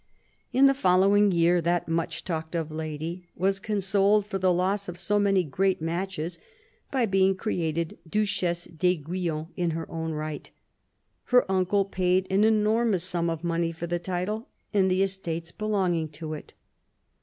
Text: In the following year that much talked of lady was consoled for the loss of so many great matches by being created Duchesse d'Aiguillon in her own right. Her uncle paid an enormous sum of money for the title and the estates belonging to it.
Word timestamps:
In 0.51 0.65
the 0.65 0.73
following 0.73 1.31
year 1.31 1.61
that 1.61 1.87
much 1.87 2.23
talked 2.23 2.55
of 2.55 2.71
lady 2.71 3.27
was 3.35 3.59
consoled 3.59 4.25
for 4.25 4.39
the 4.39 4.51
loss 4.51 4.89
of 4.89 4.97
so 4.97 5.19
many 5.19 5.43
great 5.43 5.79
matches 5.79 6.39
by 6.91 7.05
being 7.05 7.35
created 7.35 7.99
Duchesse 8.09 8.63
d'Aiguillon 8.65 9.49
in 9.55 9.71
her 9.77 9.87
own 9.91 10.13
right. 10.13 10.49
Her 11.25 11.45
uncle 11.51 11.85
paid 11.85 12.25
an 12.31 12.43
enormous 12.43 13.03
sum 13.03 13.29
of 13.29 13.43
money 13.43 13.71
for 13.71 13.85
the 13.85 13.99
title 13.99 14.47
and 14.73 14.89
the 14.89 15.03
estates 15.03 15.51
belonging 15.51 16.07
to 16.13 16.33
it. 16.33 16.55